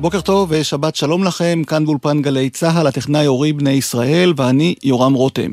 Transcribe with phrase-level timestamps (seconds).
[0.00, 5.14] בוקר טוב ושבת שלום לכם, כאן באולפן גלי צה"ל, הטכנאי אורי בני ישראל ואני יורם
[5.14, 5.50] רותם.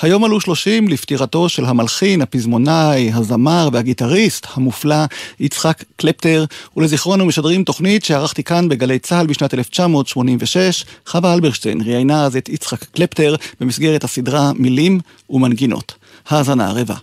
[0.00, 5.04] היום עלו 30 לפטירתו של המלחין, הפזמונאי, הזמר והגיטריסט המופלא
[5.40, 6.44] יצחק קלפטר,
[6.76, 10.84] ולזיכרון משדרים תוכנית שערכתי כאן בגלי צה"ל בשנת 1986.
[11.06, 15.00] חווה אלברשטיין ראיינה אז את יצחק קלפטר במסגרת הסדרה מילים
[15.30, 15.94] ומנגינות.
[16.28, 16.94] האזנה רבע.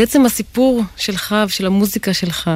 [0.00, 2.50] בעצם הסיפור שלך ושל המוזיקה שלך,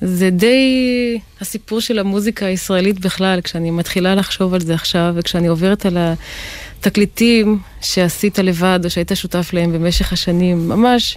[0.00, 5.86] זה די הסיפור של המוזיקה הישראלית בכלל, כשאני מתחילה לחשוב על זה עכשיו, וכשאני עוברת
[5.86, 5.98] על
[6.78, 11.16] התקליטים שעשית לבד, או שהיית שותף להם במשך השנים, ממש,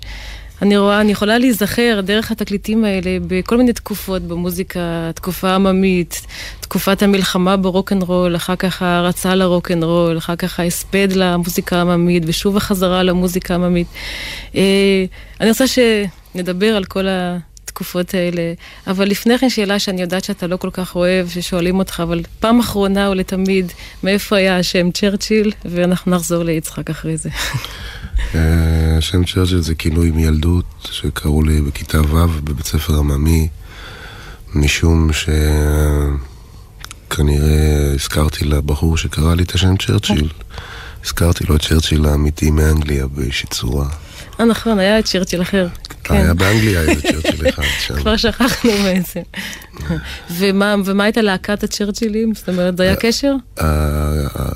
[0.61, 6.21] אני רואה, אני יכולה להיזכר דרך התקליטים האלה בכל מיני תקופות במוזיקה, תקופה עממית,
[6.59, 13.53] תקופת המלחמה ברוקנרול, אחר כך ההרצה לרוקנרול, אחר כך ההספד למוזיקה העממית, ושוב החזרה למוזיקה
[13.53, 13.87] העממית.
[14.55, 15.05] אה,
[15.41, 17.05] אני רוצה שנדבר על כל
[17.75, 18.53] התקופות האלה,
[18.87, 22.59] אבל לפני כן שאלה שאני יודעת שאתה לא כל כך אוהב, ששואלים אותך, אבל פעם
[22.59, 23.71] אחרונה ולתמיד,
[24.03, 27.29] מאיפה היה השם צ'רצ'יל, ואנחנו נחזור ליצחק אחרי זה.
[28.35, 33.47] אה, השם צ'רצ'יל זה כינוי מילדות שקראו לי בכיתה ו' בבית ספר עממי,
[34.53, 35.09] משום
[37.09, 40.29] שכנראה הזכרתי לבחור שקרא לי את השם צ'רצ'יל.
[41.05, 43.87] הזכרתי לו את צ'רצ'יל האמיתי מאנגליה באיזושהי צורה.
[44.39, 45.67] אה, נכון, היה צ'רצ'יל אחר.
[46.07, 46.13] כן.
[46.13, 47.95] היה באנגליה איזה צ'רצ'יל אחד שם.
[47.95, 49.21] כבר שכחנו בעצם.
[50.85, 52.35] ומה הייתה להקת הצ'רצ'ילים?
[52.35, 53.33] זאת אומרת, זה היה קשר?
[53.61, 53.65] אה,
[54.39, 54.49] אה,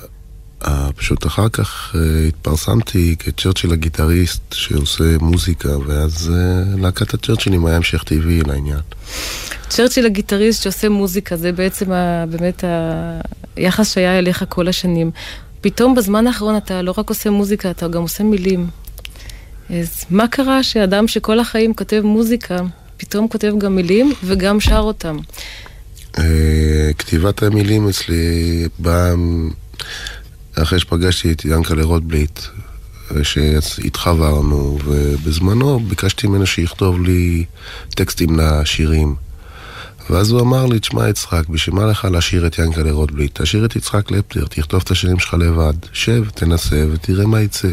[0.68, 7.76] אה, פשוט אחר כך אה, התפרסמתי כצ'רצ'יל הגיטריסט שעושה מוזיקה, ואז אה, להקת הצ'רצ'ילים היה
[7.76, 8.80] המשך טבעי לעניין.
[9.70, 12.64] צ'רצ'יל הגיטריסט שעושה מוזיקה, זה בעצם ה, באמת
[13.56, 15.12] היחס שהיה אליך כל השנים.
[15.62, 18.68] פתאום בזמן האחרון אתה לא רק עושה מוזיקה, אתה גם עושה מילים.
[19.70, 22.58] אז מה קרה שאדם שכל החיים כותב מוזיקה,
[22.98, 25.18] פתאום כותב גם מילים וגם שר אותם?
[26.18, 29.14] אה, כתיבת המילים אצלי באה
[30.56, 32.40] אחרי שפגשתי את ינקלה רוטבליט,
[33.24, 37.46] שהתחברנו, ובזמנו ביקשתי ממנו שיכתוב לי
[37.90, 39.16] טקסטים לשירים.
[40.10, 43.42] ואז הוא אמר לי, תשמע יצחק, בשביל מה לך לשיר את ינקלה רוטבליט?
[43.42, 45.74] תשאיר את יצחק לפטר, תכתוב את השירים שלך לבד.
[45.94, 47.68] שב, תנסה ותראה מה יצא.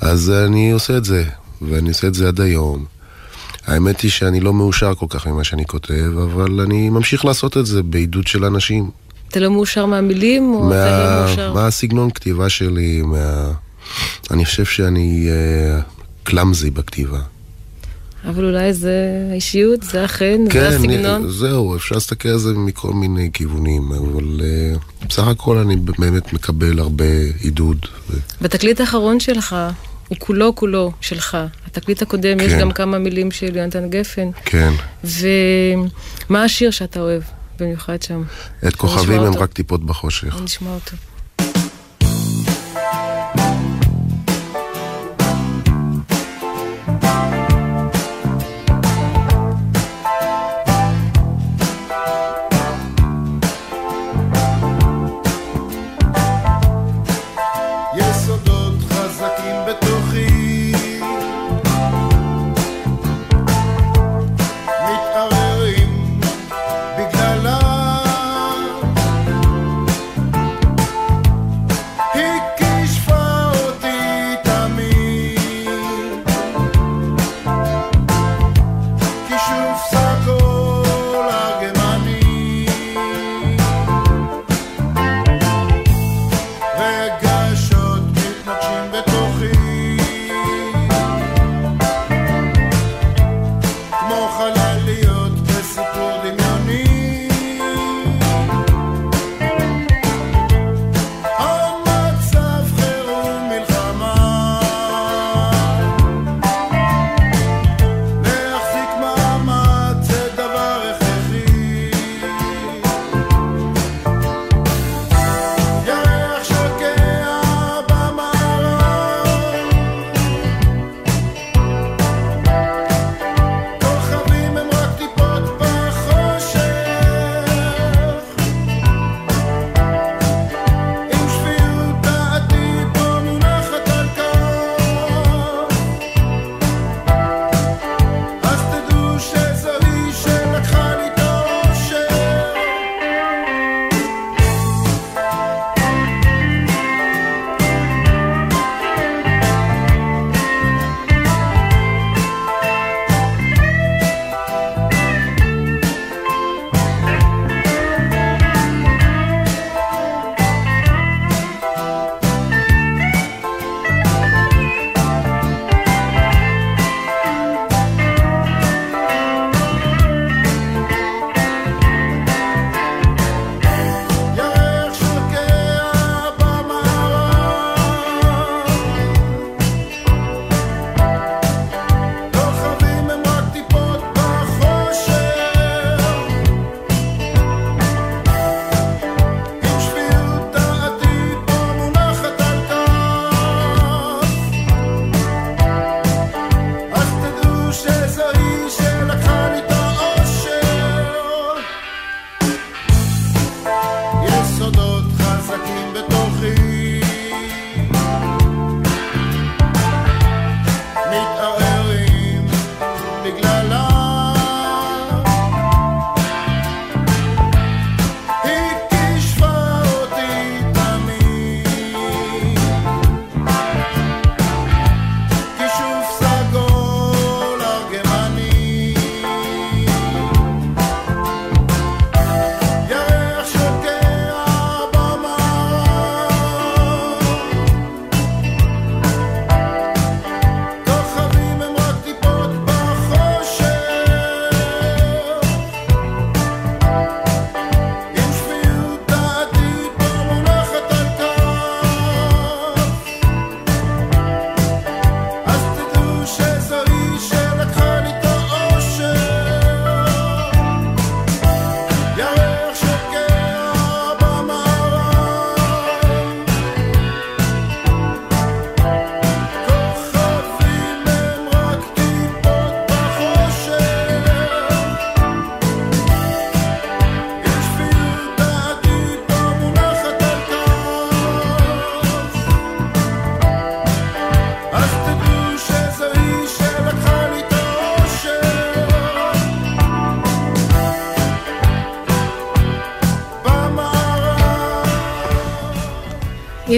[0.00, 1.24] אז אני עושה את זה,
[1.62, 2.84] ואני עושה את זה עד היום.
[3.66, 7.66] האמת היא שאני לא מאושר כל כך ממה שאני כותב, אבל אני ממשיך לעשות את
[7.66, 8.90] זה בעידוד של אנשים.
[9.28, 11.52] אתה לא מאושר מהמילים, או אתה לא מאושר?
[11.54, 13.52] מהסגנון כתיבה שלי, מה...
[14.30, 15.82] אני חושב שאני uh,
[16.22, 17.20] קלאמזי בכתיבה.
[18.28, 21.22] אבל אולי זה האישיות, זה אכן, כן, זה הסגנון.
[21.22, 26.32] אני, זהו, אפשר להסתכל על זה מכל מיני כיוונים, אבל uh, בסך הכל אני באמת
[26.32, 27.04] מקבל הרבה
[27.40, 27.86] עידוד.
[28.10, 28.16] ו...
[28.40, 29.56] בתקליט האחרון שלך,
[30.10, 31.38] הוא כולו כולו שלך.
[31.66, 32.44] התקליט הקודם, כן.
[32.44, 34.30] יש גם כמה מילים של יונתן גפן.
[34.44, 34.72] כן.
[35.04, 37.22] ומה השיר שאתה אוהב?
[37.60, 38.22] במיוחד שם.
[38.68, 40.42] את כוכבים הם רק טיפות בחושך.
[40.42, 40.96] נשמע אותו.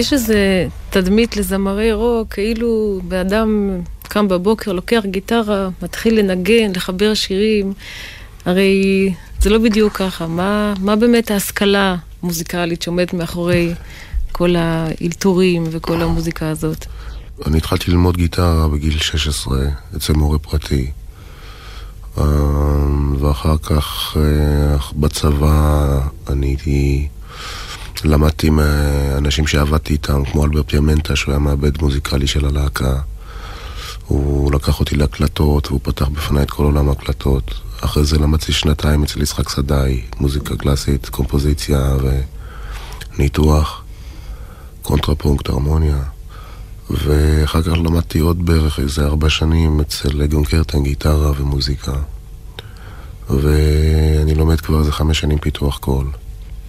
[0.03, 7.73] יש איזה תדמית לזמרי רוק, כאילו באדם קם בבוקר, לוקח גיטרה, מתחיל לנגן, לחבר שירים.
[8.45, 10.27] הרי זה לא בדיוק ככה.
[10.27, 13.73] מה, מה באמת ההשכלה המוזיקלית שעומדת מאחורי
[14.31, 16.85] כל האלתורים וכל המוזיקה הזאת?
[17.47, 19.57] אני התחלתי ללמוד גיטרה בגיל 16
[19.97, 20.91] אצל מורה פרטי.
[22.17, 22.23] אה,
[23.19, 27.07] ואחר כך אה, בצבא אני הייתי...
[28.05, 32.99] למדתי מאנשים שעבדתי איתם, כמו אלברט פיאמנטה, שהוא היה מעבד מוזיקלי של הלהקה.
[34.07, 37.53] הוא לקח אותי להקלטות, והוא פתח בפניי את כל עולם ההקלטות.
[37.81, 41.95] אחרי זה למדתי שנתיים אצל יצחק סדאי, מוזיקה קלאסית, קומפוזיציה
[43.17, 43.83] וניתוח,
[44.81, 45.99] קונטרפונקט, הרמוניה.
[46.89, 51.93] ואחר כך למדתי עוד בערך איזה ארבע שנים אצל גון קרטן, גיטרה ומוזיקה.
[53.29, 56.07] ואני לומד כבר איזה חמש שנים פיתוח קול.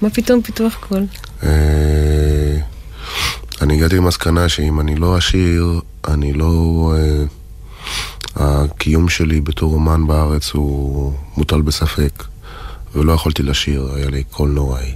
[0.05, 1.03] מה פתאום פיתוח קול?
[1.43, 1.49] אה,
[3.63, 6.93] אני הגעתי למסקנה שאם אני לא עשיר, אני לא...
[6.97, 7.25] אה,
[8.37, 12.25] הקיום שלי בתור אומן בארץ הוא מוטל בספק,
[12.95, 14.93] ולא יכולתי לשיר, היה לי קול נוראי.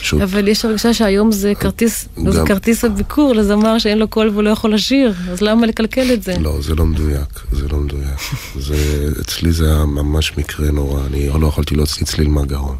[0.00, 4.28] פשוט, אבל יש הרגשה שהיום זה כרטיס, גם- זה כרטיס הביקור לזמר שאין לו קול
[4.28, 6.38] והוא לא יכול לשיר, אז למה לקלקל את זה?
[6.38, 8.18] לא, זה לא מדויק, זה לא מדויק.
[8.58, 8.76] זה,
[9.20, 12.76] אצלי זה היה ממש מקרה נורא, אני לא יכולתי להוציא צליל מהגרון.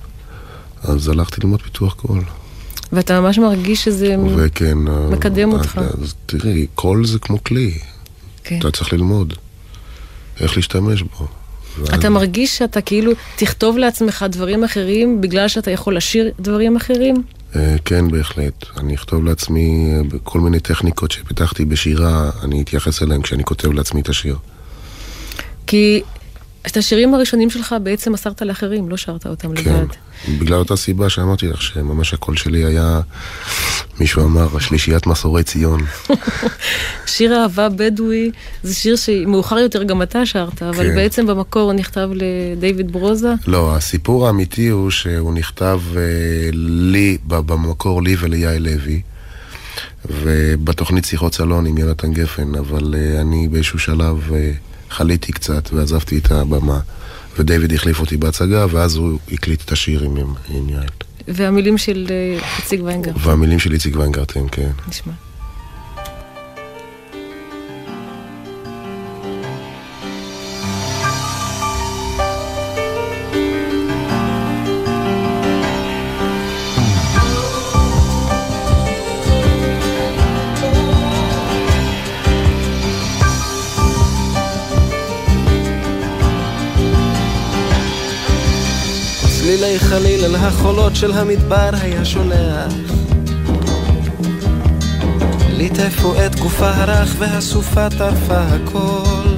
[0.82, 2.22] אז הלכתי ללמוד פיתוח קול.
[2.92, 4.16] ואתה ממש מרגיש שזה...
[4.36, 4.78] וכן...
[5.10, 5.80] מקדם אה, אותך.
[6.02, 7.78] אז תראי, קול זה כמו כלי,
[8.44, 8.58] כן.
[8.58, 9.34] אתה צריך ללמוד
[10.40, 11.26] איך להשתמש בו.
[11.94, 17.22] אתה מרגיש שאתה כאילו תכתוב לעצמך דברים אחרים בגלל שאתה יכול לשיר דברים אחרים?
[17.56, 18.64] אה, כן, בהחלט.
[18.76, 24.00] אני אכתוב לעצמי אה, כל מיני טכניקות שפיתחתי בשירה, אני אתייחס אליהן כשאני כותב לעצמי
[24.00, 24.36] את השיר.
[25.66, 26.02] כי
[26.66, 29.70] את השירים הראשונים שלך בעצם מסרת לאחרים, לא שרת אותם כן.
[29.70, 29.86] לבד.
[30.38, 33.00] בגלל אותה סיבה שאמרתי לך, שממש הקול שלי היה,
[34.00, 35.80] מישהו אמר, השלישיית מסורי ציון.
[37.06, 38.30] שיר אהבה בדואי
[38.62, 40.94] זה שיר שמאוחר יותר גם אתה שרת, אבל כן.
[40.94, 43.32] בעצם במקור הוא נכתב לדיוויד ברוזה.
[43.46, 46.02] לא, הסיפור האמיתי הוא שהוא נכתב אה,
[46.52, 49.00] לי, במקור לי וליאי לוי,
[50.10, 54.52] ובתוכנית שיחות סלון עם יונתן גפן, אבל אה, אני באיזשהו שלב אה,
[54.90, 56.80] חליתי קצת ועזבתי את הבמה,
[57.38, 60.16] ודייוויד החליף אותי בהצגה, ואז הוא הקליט את השיר עם,
[60.48, 60.88] עם יעל.
[61.28, 63.12] והמילים של אה, איציק ויינגר.
[63.16, 64.70] והמילים של איציק ויינגרטן, כן.
[64.88, 65.12] נשמע.
[90.50, 92.72] החולות של המדבר היה שולח.
[95.48, 99.28] ליטפו את גופה הרך והסופה טרפה הכל.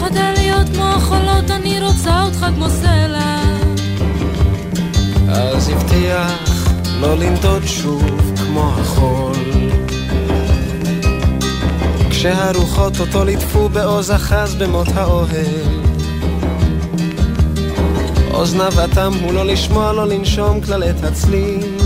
[0.00, 3.42] חדל להיות כמו החולות, אני רוצה אותך כמו סלע.
[5.28, 9.36] אז הבטיח לא לנדוד שוב כמו החול.
[12.10, 15.87] כשהרוחות אותו ליטפו בעוז אחז במות האוהל
[18.38, 21.78] אוזניו אטם הוא לא לשמוע, לא לנשום כלל את הצליל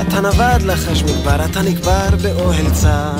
[0.00, 3.12] אתה נווד לחש מדבר, אתה נקבר באוהל צר.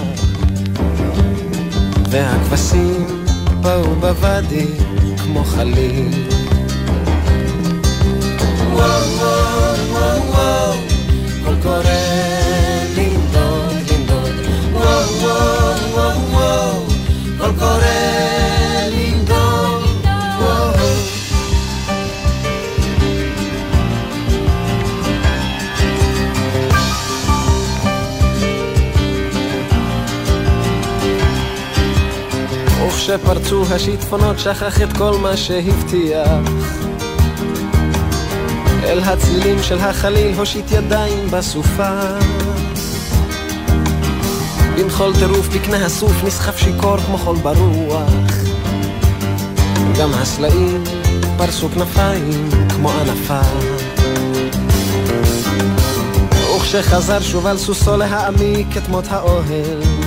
[2.10, 3.06] והכבשים
[3.60, 4.66] באו בוואדי
[5.24, 6.26] כמו חליל.
[8.72, 10.74] וואו וואו וואו וואו
[11.44, 11.82] קול קורא
[12.96, 14.34] לנדוד לנדוד.
[14.72, 16.86] וואו וואו וואו וואו
[17.38, 17.97] קול קורא
[33.08, 36.50] וכשפרצו השיטפונות שכח את כל מה שהבטיח.
[38.82, 42.00] אל הצלילים של החליל הושיט ידיים בסופה.
[44.76, 48.32] בנחול טירוף בקנה הסוף נסחף שיכור כמו חול ברוח.
[49.98, 50.84] גם הסלעים
[51.36, 53.40] פרסו כנפיים כמו ענפה.
[56.56, 59.97] וכשחזר שוב על סוסו להעמיק את מות האוהל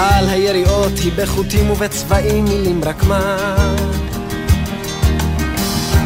[0.00, 3.56] על היריעות היא בחוטים ובצבעים מילים רק מה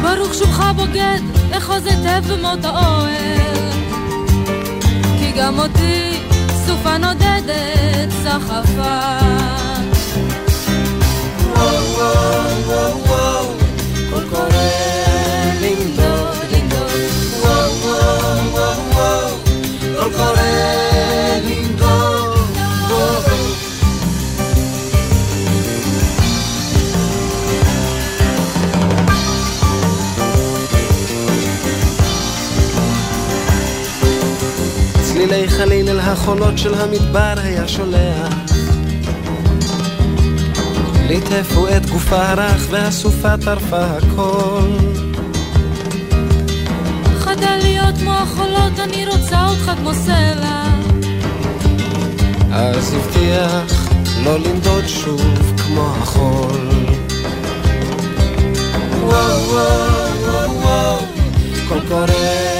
[0.01, 1.19] ברוך שובך בוגד,
[1.57, 3.71] אחוז היטב במות האוהל.
[5.19, 6.19] כי גם אותי
[6.65, 9.17] סופה נודדת סחפה.
[11.55, 11.83] וואו
[12.67, 13.34] וואו וואו
[36.25, 38.33] החולות של המדבר היה שולח.
[41.07, 44.69] ליטפו את גופה הרך והסופה טרפה הכל.
[47.19, 50.63] חדל להיות כמו החולות, אני רוצה אותך כמו סלע.
[52.51, 53.89] אז הבטיח
[54.23, 56.69] לא לנדוד שוב כמו החול.
[59.01, 60.97] וואו וואו וואו וואו,
[61.67, 62.54] קול קורא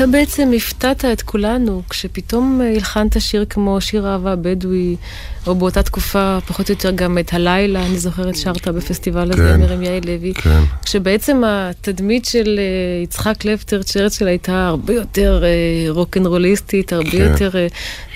[0.00, 4.96] אתה בעצם הפתעת את כולנו כשפתאום אה, הלחנת שיר כמו שיר אהבה בדואי,
[5.46, 9.72] או באותה תקופה פחות או יותר גם את הלילה, אני זוכרת שרת בפסטיבל הזה כן.
[9.72, 10.34] עם יעל לוי.
[10.34, 10.60] כן.
[10.84, 17.30] כשבעצם התדמית של אה, יצחק לפטר צ'רצ'ל הייתה הרבה יותר אה, רוקנרוליסטית, הרבה כן.
[17.32, 17.66] יותר אה,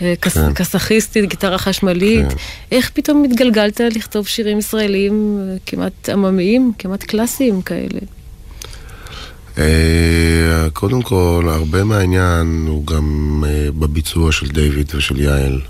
[0.02, 0.54] אה, כס- כן.
[0.54, 2.28] כסאכיסטית, גיטרה חשמלית.
[2.28, 2.36] כן.
[2.72, 8.00] איך פתאום התגלגלת לכתוב שירים ישראלים כמעט עממיים, כמעט קלאסיים כאלה?
[9.58, 15.60] אה, קודם כל, הרבה מהעניין הוא גם אה, בביצוע של דיוויד ושל יעל.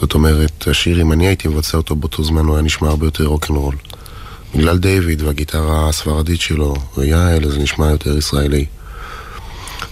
[0.00, 3.24] זאת אומרת, השיר, אם אני הייתי מבצע אותו באותו זמן, הוא היה נשמע הרבה יותר
[3.24, 3.74] רוקנרול.
[4.54, 8.64] בגלל דיוויד והגיטרה הספרדית שלו, ויעל, זה נשמע יותר ישראלי.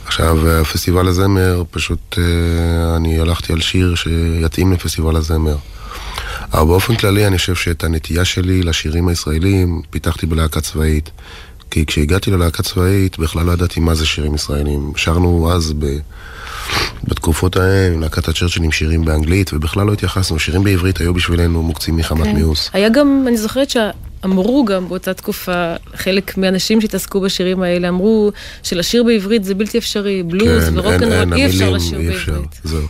[0.07, 0.39] עכשיו,
[0.73, 5.57] פסטיבל הזמר, פשוט אה, אני הלכתי על שיר שיתאים לפסטיבל הזמר.
[6.53, 11.11] אבל באופן כללי, אני חושב שאת הנטייה שלי לשירים הישראלים פיתחתי בלהקה צבאית.
[11.71, 14.93] כי כשהגעתי ללהקה צבאית, בכלל לא ידעתי מה זה שירים ישראלים.
[14.97, 15.87] שרנו אז ב...
[17.05, 20.39] בתקופות ההם, להקת הצ'רצ'יל עם שירים באנגלית, ובכלל לא התייחסנו.
[20.39, 22.37] שירים בעברית היו בשבילנו מוקצים מחמת כן.
[22.37, 22.71] מיאוס.
[22.73, 29.05] היה גם, אני זוכרת שאמרו גם באותה תקופה, חלק מהאנשים שהתעסקו בשירים האלה, אמרו שלשיר
[29.05, 32.61] בעברית זה בלתי אפשרי, בלוז כן, ורוקנרול, אי אפשר לשיר אי אפשר, בעברית.
[32.65, 32.87] זהו.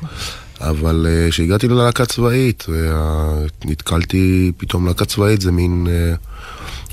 [0.61, 2.67] אבל אה, כשהגעתי ללהקה צבאית,
[3.65, 6.15] נתקלתי פתאום להקה צבאית, זה מין אה,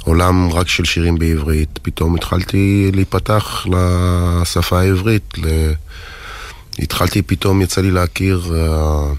[0.06, 1.80] עולם רק של שירים בעברית.
[1.82, 5.38] פתאום התחלתי להיפתח לשפה העברית.
[5.38, 5.72] ל...
[6.80, 9.14] התחלתי פתאום, יצא לי להכיר, אה,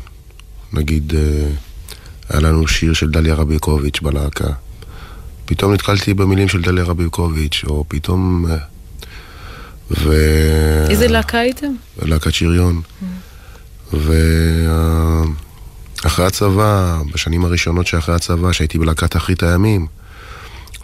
[0.72, 1.49] נגיד, אה,
[2.29, 4.49] היה לנו שיר של דליה רביקוביץ' בלהקה.
[5.44, 8.46] פתאום נתקלתי במילים של דליה רביקוביץ', או פתאום...
[8.51, 8.57] אה,
[9.90, 10.14] ו...
[10.90, 11.72] איזה להקה הייתם?
[12.03, 12.81] להקת שריון.
[13.92, 15.27] ואחרי
[16.27, 19.87] הצבא, בשנים הראשונות שאחרי הצבא, שהייתי בלהקת אחרית הימים,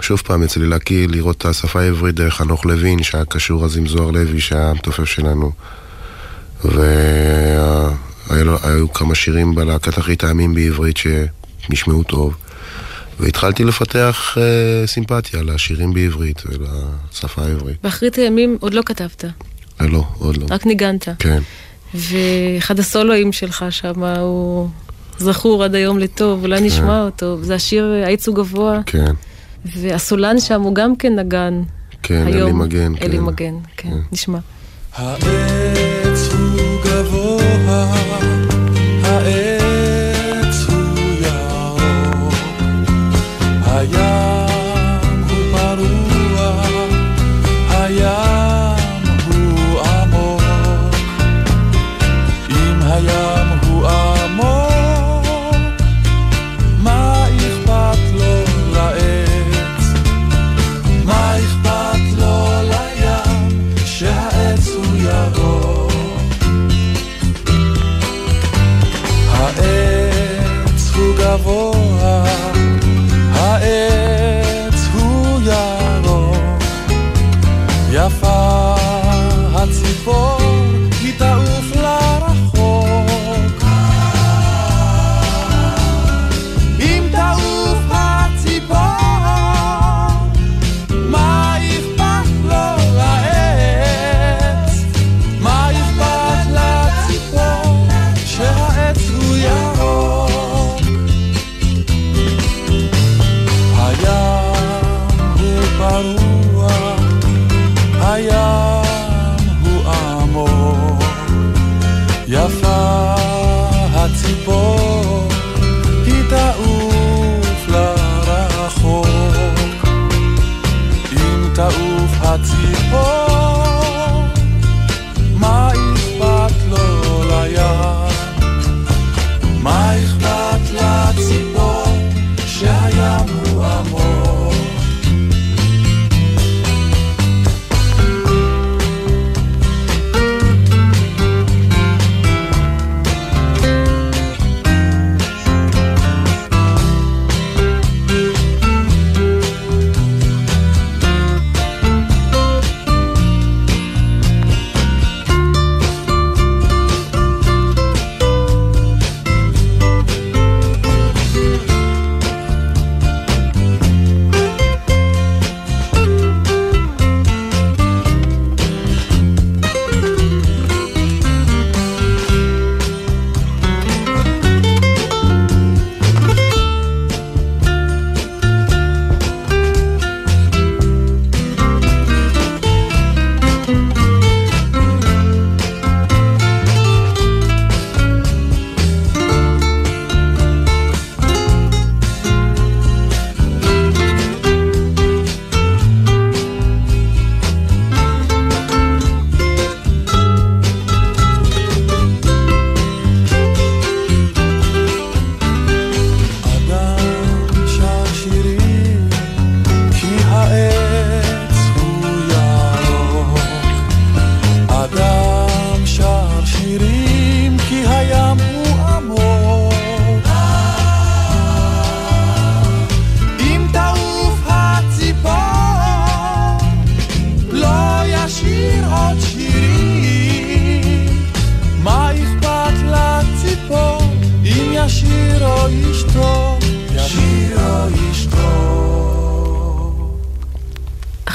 [0.01, 3.77] שוב פעם יצא לי להכיר, לראות את השפה העברית דרך חנוך לוין, שהיה קשור אז
[3.77, 5.53] עם זוהר לוי, שהיה המתופף שלנו.
[6.65, 12.37] והיו כמה שירים בלהקת אחרית הימים בעברית שנשמעו טוב.
[13.21, 17.77] והתחלתי לפתח אה, סימפתיה לשירים בעברית ולשפה העברית.
[17.83, 19.25] באחרית הימים עוד לא כתבת,
[19.81, 20.47] אה, לא, עוד לא.
[20.51, 21.09] רק ניגנת.
[21.19, 21.43] כן.
[21.95, 24.69] ואחד הסולואים שלך שם הוא
[25.19, 27.39] זכור עד היום לטוב, אולי נשמע אותו.
[27.43, 29.13] זה השיר הייצוג גבוה, כן,
[29.65, 31.63] והסולן שם הוא גם כן נגן.
[32.03, 32.43] כן, היום.
[32.43, 32.93] אלי מגן.
[33.03, 33.23] אלי כן.
[33.25, 33.97] מגן, כן, כן.
[34.13, 34.39] נשמע.
[34.97, 38.32] העץ הוא גבוה,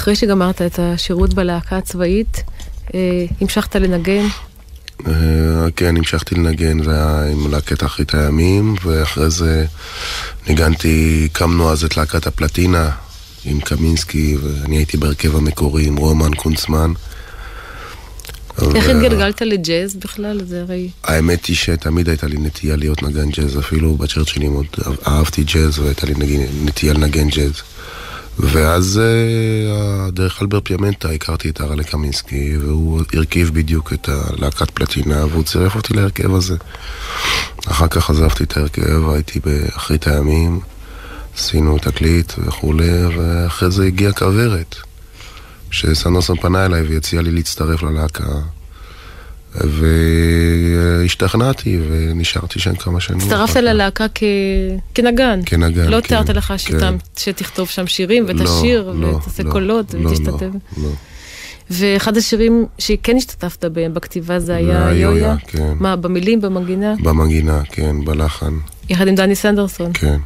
[0.08, 2.43] אחרי שגמרת את השירות בלהקה הצבאית,
[2.96, 4.26] אה, המשכת לנגן.
[5.08, 5.13] אה,
[5.76, 9.65] כן, המשכתי לנגן, זה היה עם להקת אחרית הימים, ואחרי זה
[10.48, 12.89] ניגנתי, הקמנו אז את להקת הפלטינה
[13.46, 16.93] עם קמינסקי, ואני הייתי בהרכב המקורי עם רומן קונצמן.
[18.76, 20.41] איך התגלגלת לג'אז בכלל?
[20.46, 20.89] זה הרי...
[21.04, 24.65] האמת היא שתמיד הייתה לי נטייה להיות נגן ג'אז, אפילו בצ'רצ'ילים עוד
[25.08, 27.62] אהבתי ג'אז והייתה לי נטייה לנגן ג'אז.
[28.39, 35.26] ואז אה, דרך אלבר פיאמנטה הכרתי את הרלה קמינסקי, והוא הרכיב בדיוק את הלהקת פלטינה,
[35.26, 36.56] והוא צירף אותי להרכב הזה.
[37.67, 40.60] אחר כך עזבתי את ההרכב, הייתי באחרית הימים,
[41.38, 44.76] עשינו תקליט וכולי, ואחרי זה הגיעה כוורת,
[45.71, 48.23] שסנוסון פנה אליי והציע לי להצטרף ללהקה.
[51.02, 53.20] והשתכנעתי ונשארתי שם כמה שנים.
[53.20, 53.56] הצטרפת.
[53.56, 54.24] ללהקה כ...
[54.93, 55.39] כנגן.
[55.46, 56.58] כנגן, לא כן, תיארת לך כן.
[56.58, 60.41] שתם, שתכתוב שם שירים לא, ותשיר לא, ותעשה לא, קולות לא, ותשתתף.
[60.78, 60.89] לא, לא.
[61.70, 64.91] ואחד השירים שכן השתתפת בהם בכתיבה זה היה.
[64.93, 65.74] יויה, כן.
[65.80, 66.96] מה, במילים, במנגינה?
[67.04, 68.54] במנגינה, כן, בלחן,
[68.89, 69.93] יחד עם דני סנדרסון.
[69.93, 70.17] כן.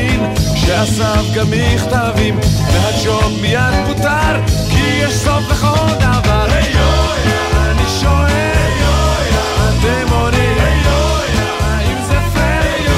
[0.00, 0.20] הבחין
[0.56, 2.38] שאסף גם מכתבים,
[2.72, 6.46] והג'וב מיד פוטר, כי יש סוף לכל דבר.
[7.54, 8.50] אני שואל,
[9.68, 10.58] אתם עונים,
[11.60, 12.92] האם זה פייר?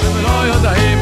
[0.00, 0.98] אתם לא יודעים.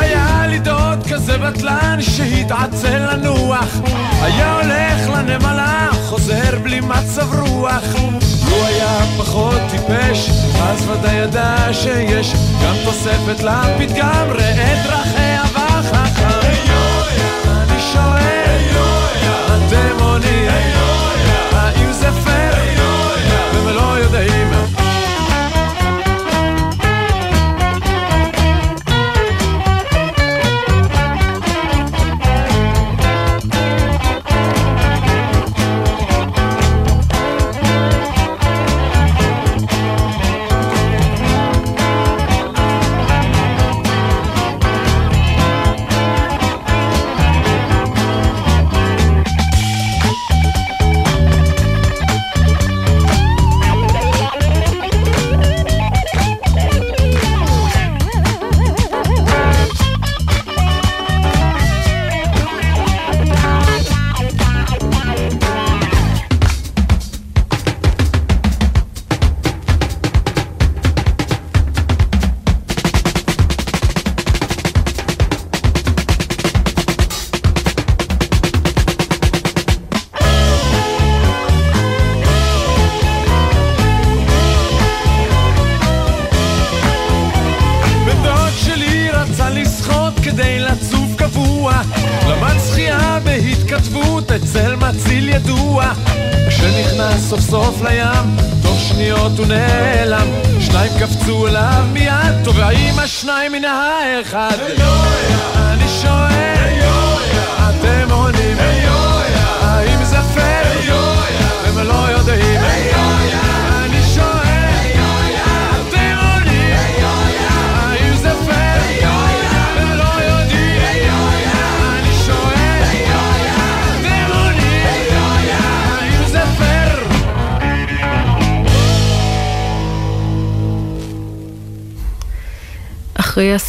[0.00, 3.80] היה לי דוד כזה בטלן שהתעצל לנוח
[4.22, 5.88] היה הולך לנמלה,
[6.22, 7.94] חוזר בלי מצב רוח.
[8.50, 10.30] לו היה פחות טיפש,
[10.62, 16.21] אז ודאי ידע שיש גם תוספת לפתגם, ראה דרכיה וחכם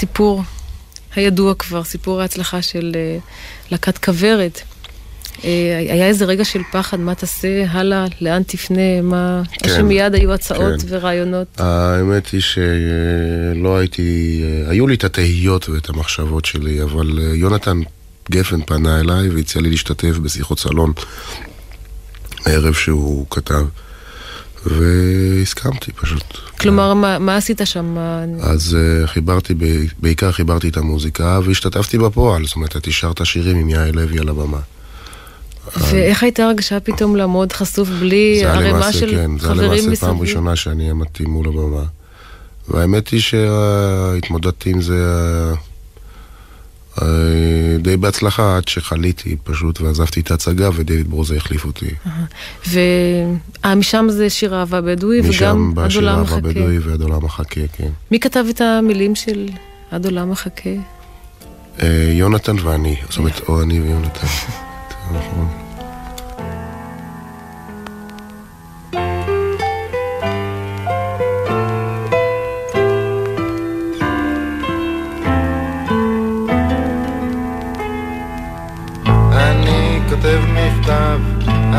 [0.04, 0.44] הסיפור
[1.16, 3.18] הידוע כבר, סיפור ההצלחה של אה,
[3.72, 4.62] להקת כוורת.
[5.44, 9.42] אה, היה איזה רגע של פחד, מה תעשה הלאה, לאן תפנה, מה...
[9.52, 10.88] כן, או שמיד היו הצעות כן.
[10.90, 11.48] ורעיונות.
[11.58, 17.80] האמת היא שלא הייתי, אה, היו לי את התהיות ואת המחשבות שלי, אבל יונתן
[18.32, 20.94] גפן פנה אליי והציע לי להשתתף בשיחות סלון
[22.46, 23.66] הערב שהוא כתב.
[24.66, 26.24] והסכמתי פשוט.
[26.60, 27.98] כלומר, מה, מה עשית שם?
[28.42, 29.54] אז uh, חיברתי,
[30.00, 32.76] בעיקר חיברתי את המוזיקה והשתתפתי בפועל, זאת אומרת,
[33.12, 34.60] את השירים עם יעל לוי על הבמה.
[35.78, 39.70] ואיך הייתה הרגשה פתאום לעמוד חסוף בלי ערימה של כן, חברים מסביב?
[39.70, 41.84] זה היה למעשה פעם ראשונה שאני עמדתי מול הבמה.
[42.68, 45.06] והאמת היא שהתמודדתי עם זה
[47.80, 51.90] די בהצלחה עד שחליתי פשוט ועזבתי את ההצגה ודייוויד ברוזה החליף אותי.
[53.66, 55.72] ומשם זה שיר אהבה בדואי וגם עד עולם מחכה.
[55.72, 57.90] משם בא שיר אהבה בדואי ועד עולם מחכה, כן.
[58.12, 59.50] מי כתב את המילים של
[59.92, 60.70] עד עולם מחכה?
[61.82, 64.28] אה, יונתן ואני, זאת אומרת, או אני ויונתן.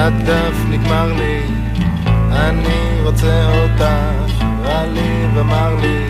[0.05, 1.43] הדף נגמר לי,
[2.31, 6.04] אני רוצה אותך, רע לי ומר לי.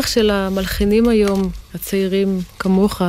[0.00, 3.02] הצורך של המלחינים היום, הצעירים כמוך,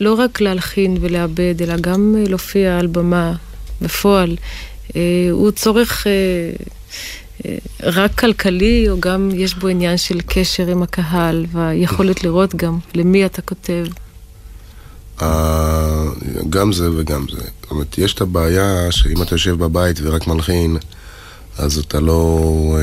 [0.00, 3.32] לא רק להלחין ולעבד, אלא גם אה, להופיע על במה
[3.80, 4.36] בפועל,
[4.96, 11.46] אה, הוא צורך אה, רק כלכלי, או גם יש בו עניין של קשר עם הקהל,
[11.52, 13.86] והיכולת לראות גם למי אתה כותב.
[16.50, 17.42] גם זה וגם זה.
[17.62, 20.76] זאת אומרת, יש את הבעיה שאם אתה יושב בבית ורק מלחין,
[21.58, 22.76] אז אתה לא...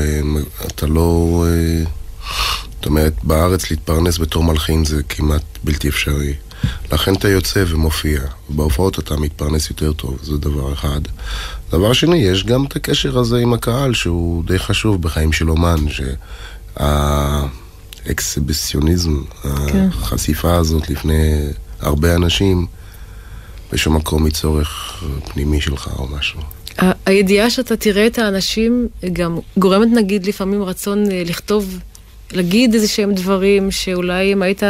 [0.66, 1.44] אתה לא...
[2.80, 6.34] זאת אומרת, בארץ להתפרנס בתור מלחין זה כמעט בלתי אפשרי.
[6.92, 8.20] לכן אתה יוצא ומופיע.
[8.48, 11.00] בהופעות אתה מתפרנס יותר טוב, זה דבר אחד.
[11.70, 15.76] דבר שני, יש גם את הקשר הזה עם הקהל, שהוא די חשוב בחיים של אומן,
[16.78, 19.88] שהאקסיביציוניזם, כן.
[19.92, 21.46] החשיפה הזאת לפני
[21.80, 22.66] הרבה אנשים,
[23.72, 25.02] בשום מקום מצורך
[25.32, 26.40] פנימי שלך או משהו.
[27.06, 31.78] הידיעה שאתה תראה את האנשים גם גורמת נגיד לפעמים רצון אה, לכתוב,
[32.32, 34.62] להגיד איזה שהם דברים שאולי אם היית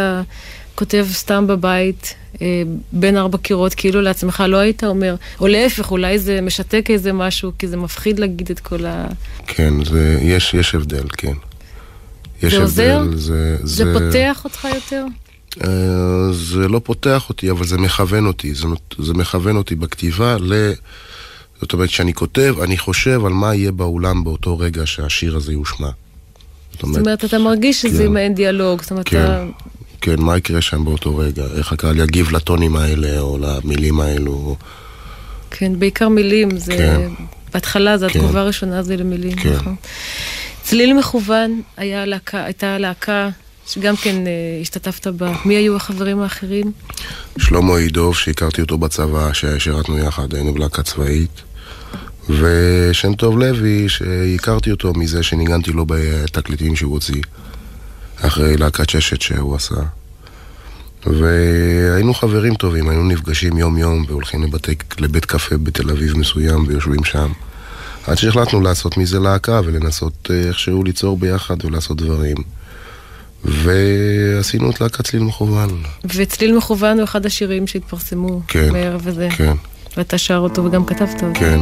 [0.75, 6.19] כותב סתם בבית אה, בין ארבע קירות, כאילו לעצמך לא היית אומר, או להפך, אולי
[6.19, 9.07] זה משתק איזה משהו, כי זה מפחיד להגיד את כל ה...
[9.47, 11.33] כן, זה, יש, יש הבדל, כן.
[12.43, 13.03] יש זה עוזר?
[13.15, 15.05] זה, זה, זה פותח אותך יותר?
[15.65, 18.55] אה, זה לא פותח אותי, אבל זה מכוון אותי.
[18.55, 18.67] זה,
[18.99, 20.73] זה מכוון אותי בכתיבה ל...
[21.61, 25.91] זאת אומרת, כשאני כותב, אני חושב על מה יהיה באולם באותו רגע שהשיר הזה יושמע.
[26.81, 29.45] זאת אומרת, זאת אומרת אתה מרגיש שזה כן, מעין דיאלוג, זאת אומרת, כן, אתה...
[30.01, 31.45] כן, מה יקרה שם באותו רגע?
[31.57, 34.57] איך הקהל יגיב לטונים האלה, או למילים האלו?
[35.51, 36.77] כן, בעיקר מילים, זה...
[36.77, 37.09] כן.
[37.55, 38.19] בהתחלה זה כן.
[38.19, 39.53] התגובה הראשונה זה למילים, כן.
[39.53, 39.75] נכון.
[40.63, 43.29] צליל מכוון היה להקה, הייתה להקה
[43.67, 45.33] שגם כן אה, השתתפת בה.
[45.45, 46.73] מי היו החברים האחרים?
[47.39, 51.43] שלמה עידוב, שהכרתי אותו בצבא, ששירתנו יחד, היינו בלהקה צבאית.
[52.39, 57.23] ושם טוב לוי, שהכרתי אותו מזה שניגנתי לו בתקליטים שהוא הוציא,
[58.21, 59.81] אחרי להקת ששת שהוא עשה.
[61.07, 67.33] והיינו חברים טובים, היינו נפגשים יום-יום והולכים לבתי, לבית קפה בתל אביב מסוים ויושבים שם.
[68.07, 72.37] עד שהחלטנו לעשות מזה להקה ולנסות אה, איכשהו ליצור ביחד ולעשות דברים.
[73.45, 75.83] ועשינו את להקת צליל מכוון.
[76.15, 79.29] וצליל מכוון הוא אחד השירים שהתפרסמו כן, בערב הזה.
[79.37, 79.55] כן.
[79.97, 81.27] ואתה שר אותו וגם כתבת אותו.
[81.35, 81.61] כן.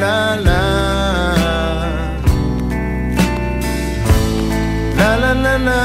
[0.01, 0.13] la
[0.45, 0.59] la
[4.93, 5.80] La la la la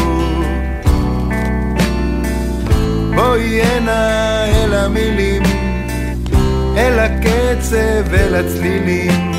[3.15, 5.43] בואי הנה אל המילים,
[6.77, 9.33] אל הקצב, אל הצלילים,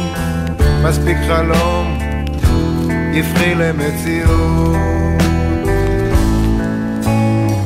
[0.84, 1.99] מספיק חלום,
[3.14, 4.78] יפחי למציאות.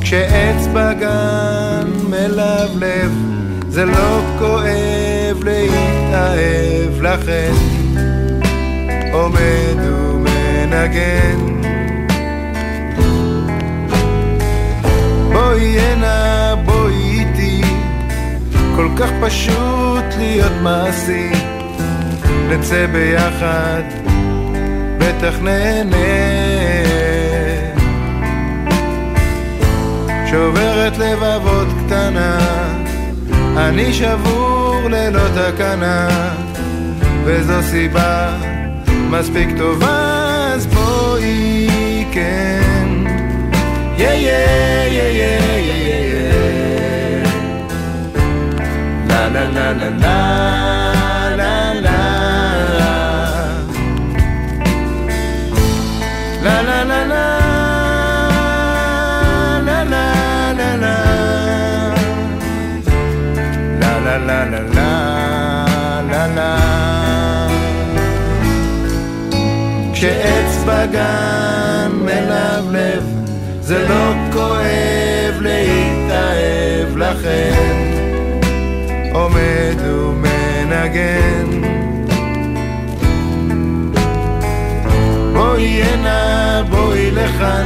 [0.00, 3.41] כשעץ בגן מלבלב
[3.72, 7.52] זה לא כואב להתאהב לכן
[9.12, 11.38] עומד ומנגן.
[15.32, 17.62] בואי הנה בואי איתי
[18.76, 21.30] כל כך פשוט להיות מעשי.
[22.48, 23.82] נצא ביחד
[24.98, 25.96] בטח נהנה.
[30.30, 31.38] שוברת קטנה
[33.68, 36.08] אני שבור ללא תקנה,
[37.24, 38.36] וזו סיבה
[39.10, 42.88] מספיק טובה, אז בואי כן.
[43.98, 44.32] יא יא
[44.86, 47.24] יא יא יא יא.
[49.08, 50.14] לה לה לה לה לה
[51.36, 52.00] לה לה.
[56.42, 56.62] לה לה.
[56.62, 56.81] לה
[70.66, 73.02] בגן מלבלב
[73.60, 77.92] זה לא כואב להתאהב לכן
[79.12, 81.62] עומד ומנגן.
[85.32, 87.64] בואי הנה בואי לכאן.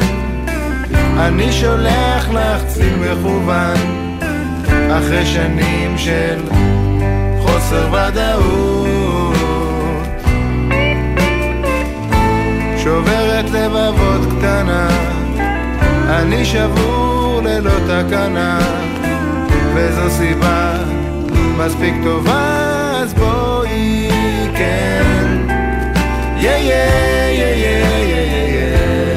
[1.18, 3.76] אני שולח לך צליל מכוון.
[4.90, 6.40] אחרי שנים של
[7.40, 9.05] חוסר ודאות
[12.86, 14.88] שוברת לבבות קטנה.
[16.08, 18.58] אני שבור ללא תקנה.
[19.74, 20.74] וזו סיבה
[21.56, 24.08] מספיק טובה אז בואי
[24.56, 25.02] כן.
[26.36, 26.74] יא יא
[27.30, 28.16] יא יא יא
[28.54, 29.15] יא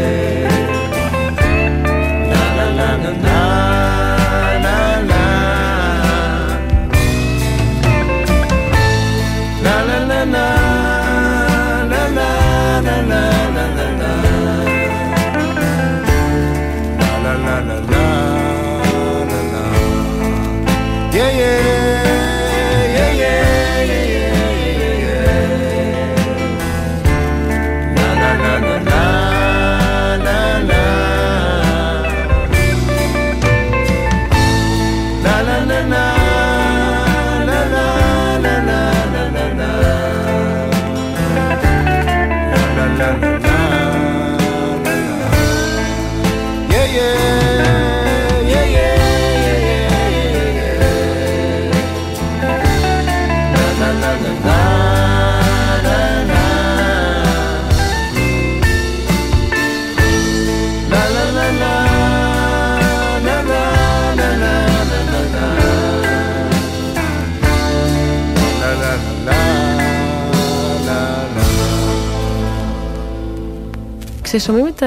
[74.31, 74.83] כששומעים את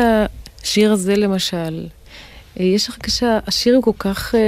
[0.63, 1.87] השיר הזה למשל,
[2.61, 4.41] אה, יש הרגשה, השיר הוא כל כך אה,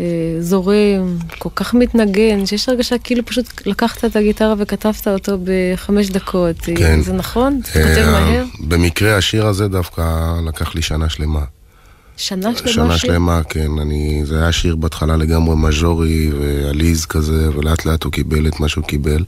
[0.00, 0.06] אה,
[0.40, 6.56] זורם, כל כך מתנגן, שיש הרגשה כאילו פשוט לקחת את הגיטרה וכתבת אותו בחמש דקות.
[6.60, 7.00] כן.
[7.00, 7.60] זה נכון?
[7.62, 8.44] אתה כותב אה, מהר?
[8.60, 11.44] במקרה השיר הזה דווקא לקח לי שנה שלמה.
[12.16, 13.10] שנה שלמה שנה שיר?
[13.10, 13.70] שלמה, כן.
[13.80, 18.68] אני, זה היה שיר בהתחלה לגמרי מז'ורי ועליז כזה, ולאט לאט הוא קיבל את מה
[18.68, 19.24] שהוא קיבל.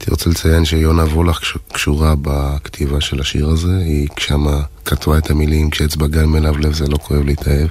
[0.00, 1.40] הייתי רוצה לציין שיונה וולך
[1.72, 6.96] קשורה בכתיבה של השיר הזה, היא שמה כתבה את המילים, כשאצבע גל מלבלב זה לא
[6.96, 7.68] כואב להתאהב.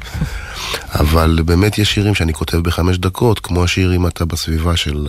[0.94, 5.08] אבל באמת יש שירים שאני כותב בחמש דקות, כמו השיר אם אתה בסביבה של,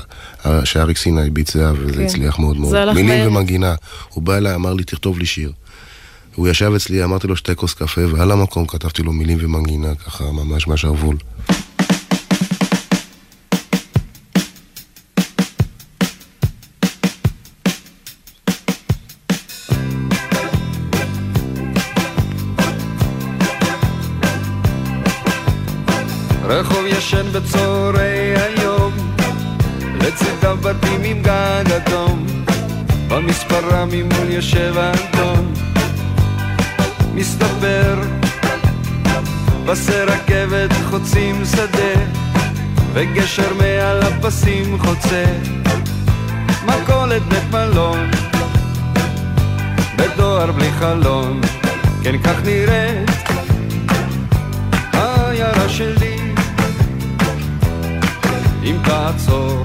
[0.64, 2.04] שאריק סיני ביצע, וזה כן.
[2.04, 2.94] הצליח מאוד מאוד.
[2.94, 3.28] מילים מהר.
[3.28, 3.74] ומגינה.
[4.08, 5.52] הוא בא אליי, אמר לי, תכתוב לי שיר.
[6.34, 10.24] הוא ישב אצלי, אמרתי לו שתי כוס קפה, ועל המקום כתבתי לו מילים ומנגינה, ככה
[10.24, 11.16] ממש מהשרוול.
[26.50, 28.92] רחוב ישן בצהרי היום,
[30.00, 32.26] לצדם בתים עם גג אדום,
[33.08, 35.52] במספרה ממול יושב אדום.
[37.14, 38.00] מסתבר,
[39.66, 42.00] פסי רכבת חוצים שדה,
[42.92, 45.24] וגשר מעל הפסים חוצה,
[46.66, 48.10] מכולת בית מלון,
[49.96, 51.40] בדואר בלי חלון,
[52.02, 53.10] כן כך נראית
[54.92, 56.09] העיירה שלי.
[58.64, 59.64] אם תעצור,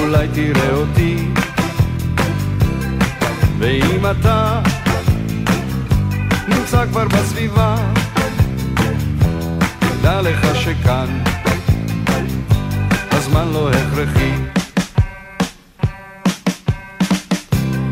[0.00, 1.28] אולי תראה אותי.
[3.58, 4.60] ואם אתה
[6.48, 7.76] נמצא כבר בסביבה,
[9.78, 11.22] תדע לך שכאן
[13.10, 14.32] הזמן לא הכרחי.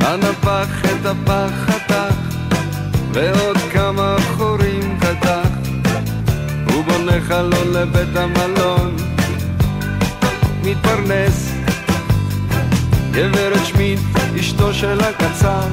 [0.00, 2.14] הנפח את הפח חתך,
[3.12, 4.47] ועוד כמה הוא
[6.98, 8.96] בונה חלון לבית המלון.
[10.62, 11.52] מתפרנס
[13.10, 14.00] גברת שמיט,
[14.40, 15.68] אשתו של הקצר,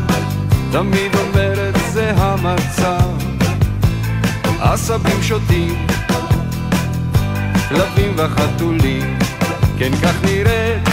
[0.71, 3.09] תמיד אומרת זה המצב.
[4.59, 5.87] עשבים שוטים,
[7.69, 9.17] כלבים וחתולים,
[9.77, 10.89] כן כך נראית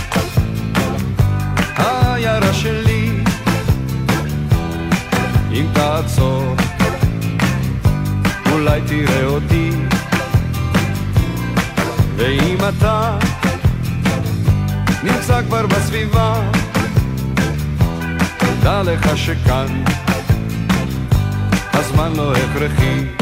[1.77, 3.11] העיירה שלי.
[5.53, 6.57] אם תעצור,
[8.53, 9.62] אולי תראה אותי,
[12.23, 13.19] ואם אתה
[15.03, 16.51] נמצא כבר בסביבה.
[18.63, 19.85] דע לך שכאן
[21.73, 23.22] הזמן לא הכרחי.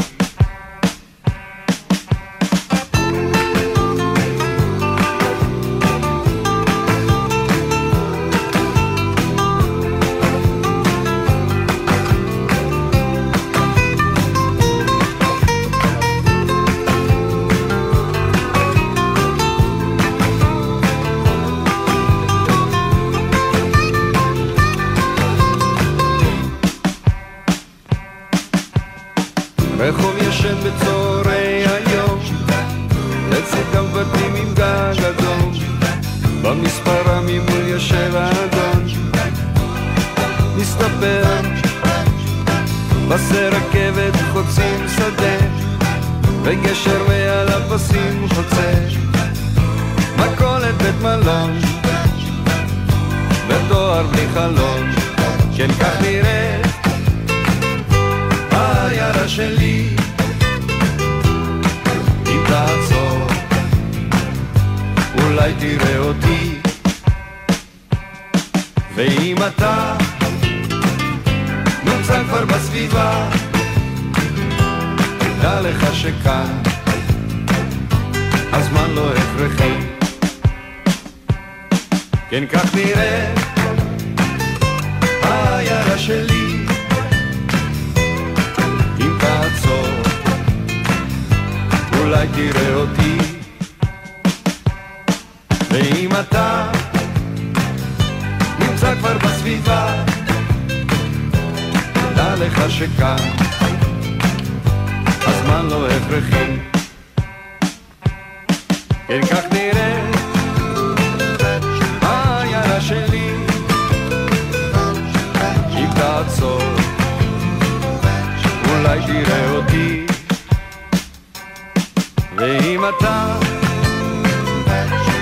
[122.41, 123.39] ואם אתה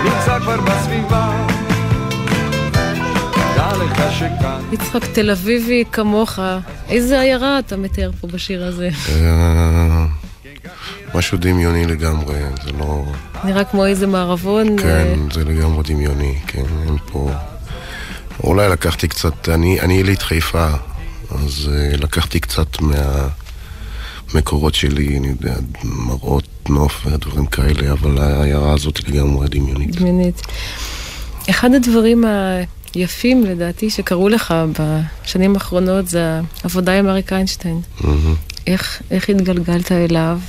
[0.03, 1.45] נמצא כבר בסביבה
[4.71, 6.39] יצחק תל אביבי כמוך,
[6.87, 8.89] איזה עיירה אתה מתאר פה בשיר הזה?
[9.09, 10.05] אה,
[11.15, 13.03] משהו דמיוני לגמרי, זה לא...
[13.43, 14.77] נראה כמו איזה מערבון.
[14.77, 17.31] כן, אה, זה לגמרי דמיוני, כן, אין פה...
[18.43, 20.67] אולי לקחתי קצת, אני, אני יליד חיפה,
[21.31, 22.67] אז uh, לקחתי קצת
[24.33, 29.95] מהמקורות שלי, אני יודע, מראות נוף ודברים כאלה, אבל העיירה הזאת לגמרי דמיונית.
[29.95, 30.41] דמיונית.
[31.49, 32.23] אחד הדברים
[32.93, 37.81] היפים לדעתי שקרו לך בשנים האחרונות זה העבודה עם אריק איינשטיין.
[38.01, 38.35] מהמם.
[38.67, 40.39] איך, איך התגלגלת אליו,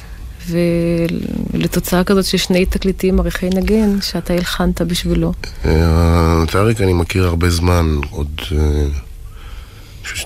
[0.49, 5.33] ולתוצאה כזאת של שני תקליטים עריכי נגן שאתה הלחנת בשבילו.
[5.65, 8.87] אה, את אריק אני מכיר הרבה זמן, עוד אה,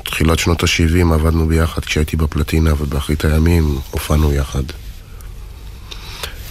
[0.05, 4.63] תחילת שנות ה-70 עבדנו ביחד כשהייתי בפלטינה ובאחרית הימים הופענו יחד.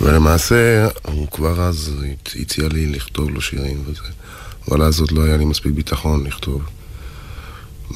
[0.01, 4.01] ולמעשה, הוא כבר אז הצ- הציע לי לכתוב לו שירים וזה,
[4.71, 6.61] אבל אז עוד לא היה לי מספיק ביטחון לכתוב.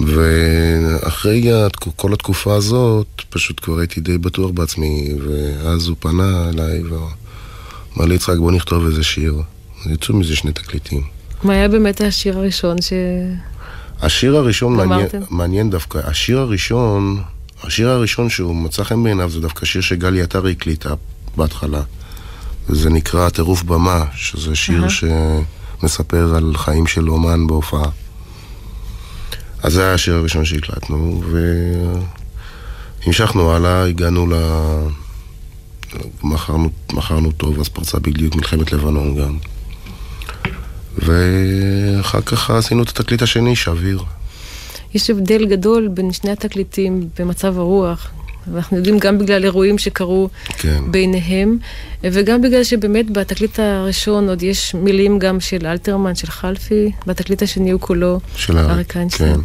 [0.08, 1.50] ואחרי
[1.96, 8.16] כל התקופה הזאת, פשוט כבר הייתי די בטוח בעצמי, ואז הוא פנה אליי ואמר לי,
[8.16, 9.42] יצחק, בוא נכתוב איזה שיר.
[9.86, 11.04] יצאו מזה שני תקליטים.
[11.44, 12.94] מה היה באמת השיר הראשון ש...
[14.02, 15.08] השיר הראשון מעניין?
[15.30, 17.22] מעניין דווקא, השיר הראשון,
[17.64, 20.94] השיר הראשון שהוא מצא חן בעיניו זה דווקא שיר שגלי עטרי הקליטה
[21.38, 21.82] בהתחלה.
[22.70, 24.90] וזה נקרא טירוף במה, שזה שיר אהה.
[24.90, 27.90] שמספר על חיים של אומן בהופעה.
[29.64, 31.24] אז זה היה השיר הראשון שהקלטנו,
[33.06, 34.34] והמשכנו הלאה, הגענו ל...
[36.24, 39.38] מכרנו, מכרנו טוב, אז פרצה בדיוק מלחמת לבנון גם.
[40.98, 44.04] ואחר כך עשינו את התקליט השני, שביר.
[44.94, 48.12] יש הבדל גדול בין שני התקליטים במצב הרוח.
[48.54, 50.84] ואנחנו יודעים גם בגלל אירועים שקרו כן.
[50.92, 51.58] ביניהם,
[52.04, 57.72] וגם בגלל שבאמת בתקליט הראשון עוד יש מילים גם של אלתרמן, של חלפי, בתקליט השני
[57.72, 59.36] הוא כולו של אריק איינשטיין.
[59.36, 59.42] כן.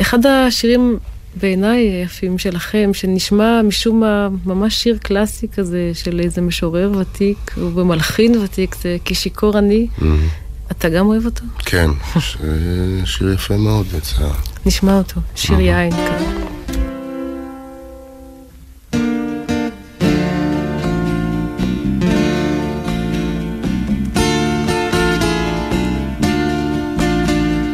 [0.00, 0.98] אחד השירים
[1.40, 8.38] בעיניי היפים שלכם, שנשמע משום מה ממש שיר קלאסי כזה של איזה משורר ותיק, ובמלחין
[8.38, 9.86] ותיק, זה כי שיכור אני.
[9.98, 10.28] מהמם.
[10.70, 11.44] אתה גם אוהב אותו?
[11.58, 12.36] כן, ש...
[13.04, 14.28] שיר יפה מאוד יצא.
[14.66, 16.44] נשמע אותו, שיר יין כזה.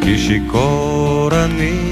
[0.02, 1.89] כי שיכור אני,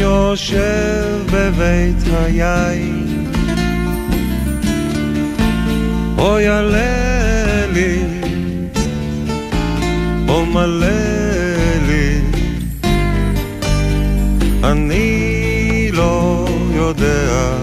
[0.00, 3.26] יושב בבית היין,
[6.18, 7.98] אוי עלה לי,
[10.28, 10.86] או מלא
[11.88, 12.20] לי,
[14.64, 17.54] אני לא יודע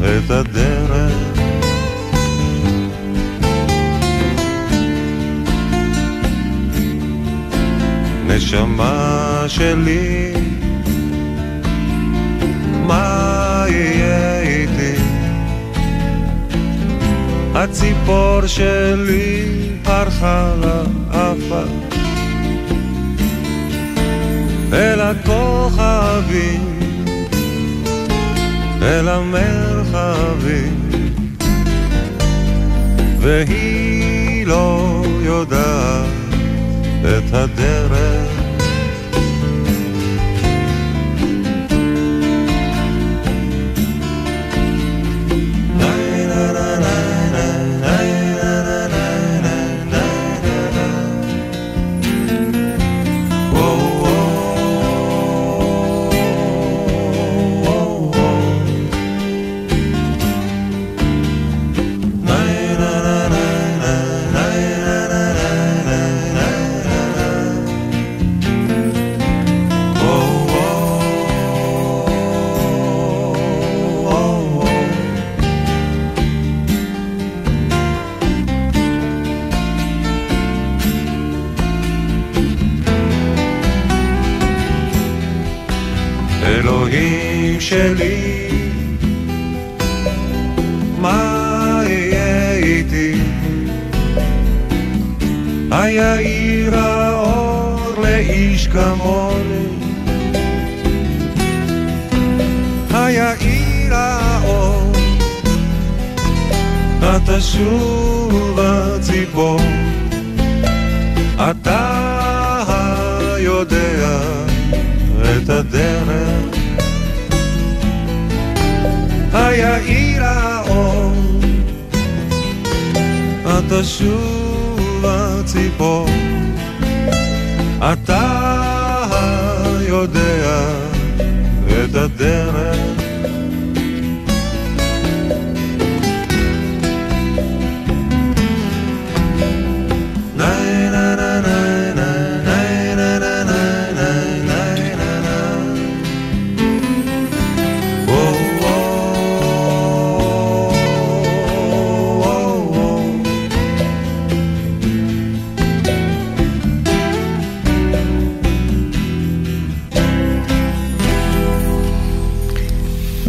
[0.00, 1.24] את הדרך.
[8.26, 10.43] נשמה שלי,
[12.86, 15.02] מה יהיה איתי?
[17.54, 19.44] הציפור שלי
[19.82, 21.62] פרחה לאפה
[24.74, 26.78] אל הכוכבים,
[28.82, 30.90] אל המרחבים,
[33.20, 36.06] והיא לא יודעת
[37.02, 38.43] את הדרך.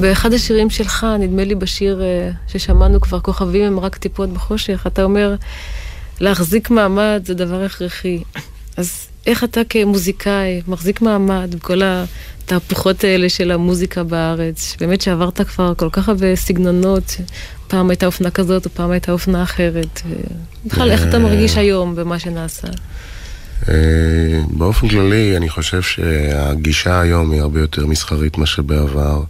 [0.05, 5.03] באחד השירים שלך, נדמה לי בשיר אה, ששמענו כבר, כוכבים הם רק טיפות בחושך, אתה
[5.03, 5.35] אומר,
[6.19, 8.23] להחזיק מעמד זה דבר הכרחי.
[8.77, 15.73] אז איך אתה כמוזיקאי מחזיק מעמד בכל התהפוכות האלה של המוזיקה בארץ, באמת שעברת כבר
[15.77, 17.15] כל כך הרבה סגנונות,
[17.67, 20.01] פעם הייתה אופנה כזאת ופעם הייתה אופנה אחרת.
[20.65, 22.67] בכלל, איך אתה מרגיש היום במה שנעשה?
[23.69, 23.73] אה,
[24.49, 29.23] באופן כללי, אני חושב שהגישה היום היא הרבה יותר מסחרית מאשר בעבר.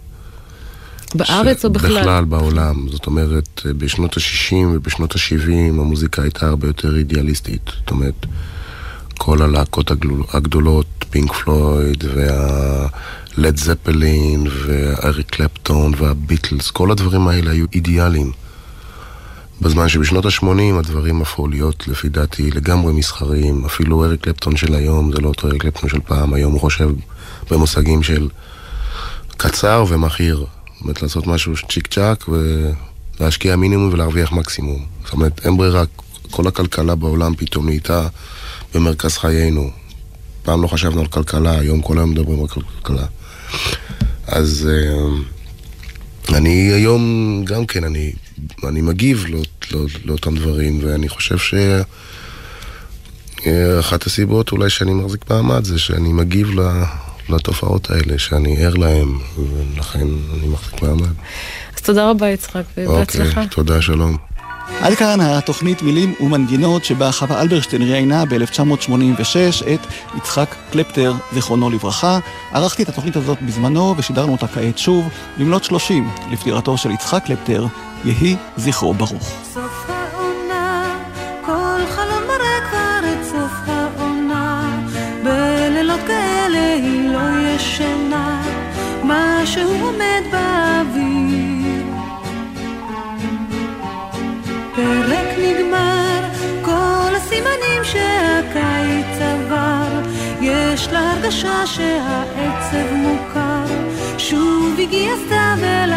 [1.16, 2.00] בארץ או בכלל?
[2.00, 2.86] בכלל בעולם.
[2.90, 7.70] זאת אומרת, בשנות ה-60 ובשנות ה-70 המוזיקה הייתה הרבה יותר אידיאליסטית.
[7.78, 8.26] זאת אומרת,
[9.18, 9.90] כל הלהקות
[10.32, 18.32] הגדולות, פינק פלויד והלד זפלין ואריק קלפטון והביטלס, כל הדברים האלה היו אידיאליים.
[19.60, 23.64] בזמן שבשנות ה-80 הדברים הפכו להיות, לפי דעתי, לגמרי מסחריים.
[23.64, 26.34] אפילו אריק קלפטון של היום זה לא אותו אריק קלפטון של פעם.
[26.34, 26.90] היום הוא חושב
[27.50, 28.28] במושגים של
[29.36, 30.46] קצר ומכיר.
[30.76, 34.84] זאת אומרת, לעשות משהו צ'יק צ'אק ולהשקיע מינימום ולהרוויח מקסימום.
[35.04, 35.84] זאת אומרת, אין ברירה,
[36.30, 38.08] כל הכלכלה בעולם פתאום נהייתה
[38.74, 39.70] במרכז חיינו.
[40.42, 43.06] פעם לא חשבנו על כלכלה, היום כל היום מדברים על כלכלה.
[44.26, 48.12] אז uh, אני היום גם כן, אני,
[48.68, 49.40] אני מגיב לא,
[49.72, 51.36] לא, לאותם דברים, ואני חושב
[53.38, 56.82] שאחת uh, הסיבות אולי שאני מחזיק מעמד זה שאני מגיב ל...
[57.28, 59.08] לתופעות האלה, שאני ער להן,
[59.38, 61.12] ולכן אני מחזיק מעמד.
[61.76, 63.28] אז תודה רבה, יצחק, ובהצלחה.
[63.28, 64.16] אוקיי, תודה, שלום.
[64.80, 69.80] עד כאן התוכנית מילים ומנגינות שבה חווה אלברשטיין ראיינה ב-1986 את
[70.16, 72.18] יצחק קלפטר, זיכרונו לברכה.
[72.52, 75.08] ערכתי את התוכנית הזאת בזמנו ושידרנו אותה כעת שוב,
[75.38, 77.66] במלאת 30 לפטירתו של יצחק קלפטר,
[78.04, 79.32] יהי זכרו ברוך.
[89.56, 91.84] משהו עומד באוויר.
[94.72, 96.20] הפרק נגמר,
[96.62, 100.00] כל הסימנים שהקיץ עבר,
[100.40, 103.64] יש לה הרגשה שהעצב מוכר,
[104.18, 105.92] שוב הגיע סתיו אל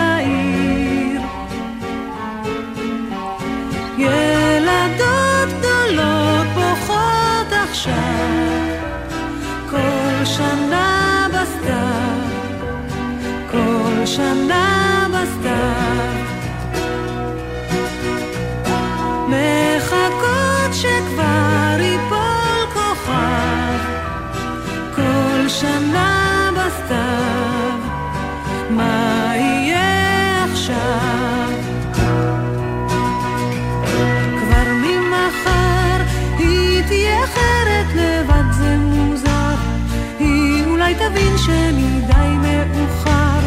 [41.49, 43.39] שמדי מאוחר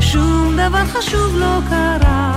[0.00, 2.30] שום דבר חשוב לא קרה.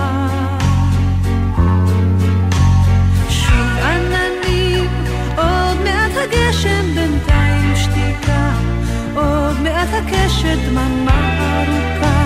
[6.24, 8.51] הגשם בינתיים שתיקה,
[9.15, 12.26] עוד מעט הקשת דממה ארוכה,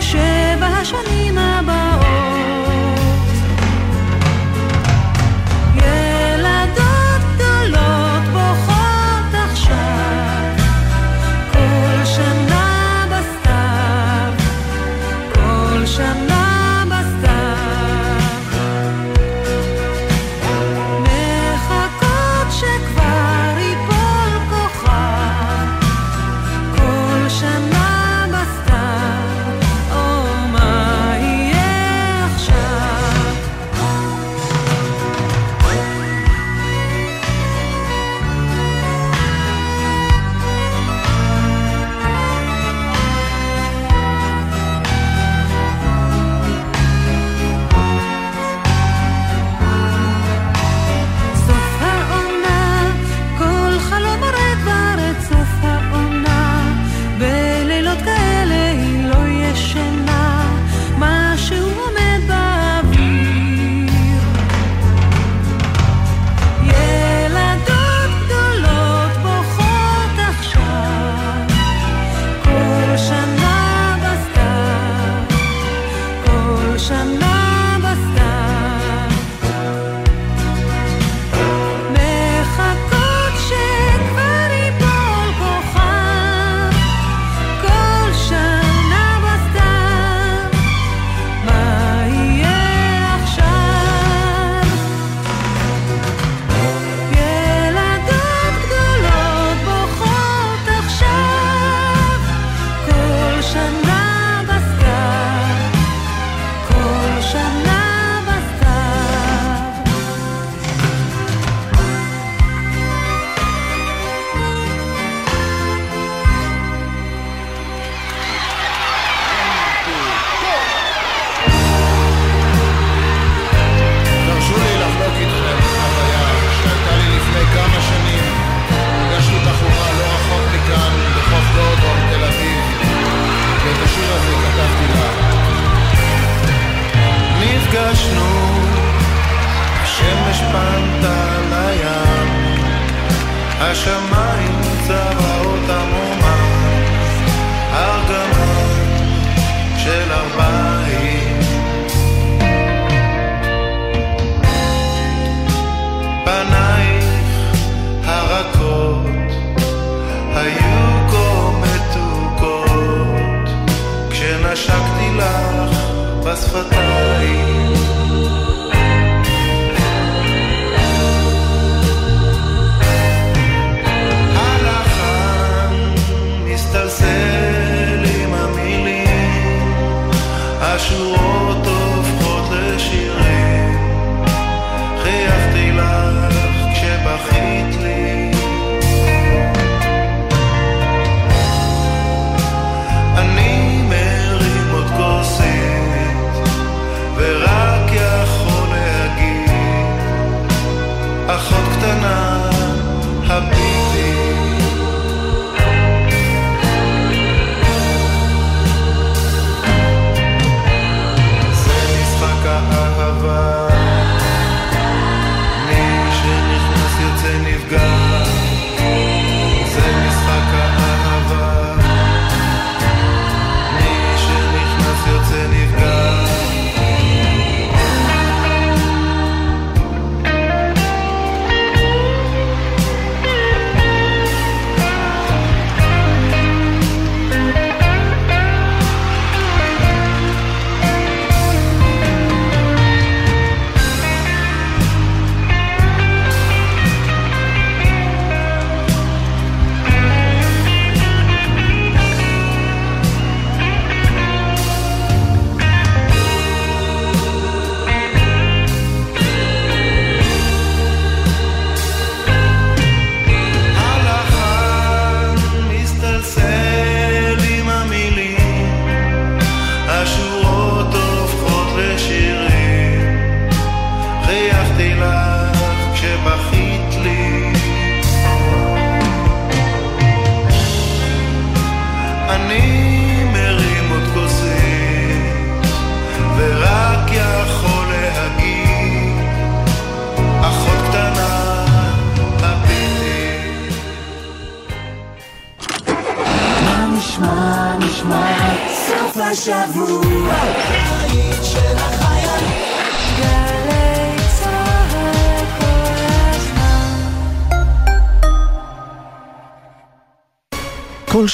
[0.00, 1.55] שבע השנים הבאות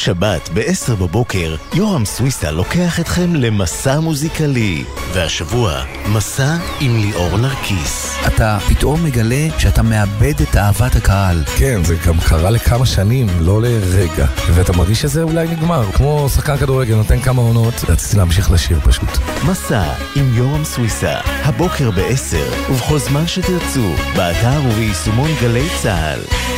[0.04, 4.84] שבת ב-10 בבוקר, יורם סוויסה לוקח אתכם למסע מוזיקלי.
[5.12, 5.82] והשבוע,
[6.12, 8.16] מסע עם ליאור נרקיס.
[8.26, 11.44] אתה פתאום מגלה שאתה מאבד את אהבת הקהל.
[11.58, 14.26] כן, זה גם קרה לכמה שנים, לא לרגע.
[14.54, 15.92] ואתה מרגיש שזה אולי נגמר.
[15.92, 19.18] כמו שחקן כדורגל, נותן כמה עונות, רציתי להמשיך לשיר פשוט.
[19.46, 26.51] מסע עם יורם סוויסה, הבוקר ב-10, ובכל זמן שתרצו, באתר וביישומון גלי צה"ל.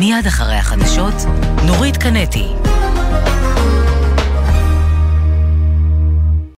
[0.00, 1.14] מיד אחרי החדשות,
[1.66, 2.69] נורית קנטי.